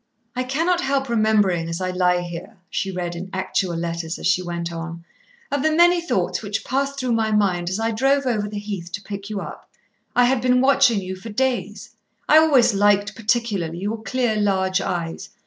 "I 0.35 0.41
cannot 0.41 0.81
help 0.81 1.09
remembering 1.09 1.69
as 1.69 1.79
I 1.79 1.91
lie 1.91 2.21
here," 2.21 2.57
she 2.71 2.89
read 2.89 3.15
in 3.15 3.29
actual 3.33 3.75
letters 3.75 4.17
as 4.17 4.25
she 4.25 4.41
went 4.41 4.73
on, 4.73 5.05
"of 5.51 5.61
the 5.61 5.69
many 5.71 6.01
thoughts 6.01 6.41
which 6.41 6.63
passed 6.63 6.99
through 6.99 7.11
my 7.11 7.31
mind 7.31 7.69
as 7.69 7.79
I 7.79 7.91
drove 7.91 8.25
over 8.25 8.49
the 8.49 8.57
heath 8.57 8.91
to 8.93 9.01
pick 9.03 9.29
you 9.29 9.41
up. 9.41 9.69
I 10.15 10.25
had 10.25 10.41
been 10.41 10.59
watching 10.59 11.01
you 11.01 11.15
for 11.15 11.29
days. 11.29 11.91
I 12.27 12.39
always 12.39 12.73
liked 12.73 13.13
particularly 13.15 13.77
your 13.77 14.01
clear, 14.01 14.35
large 14.37 14.81
eyes. 14.81 15.29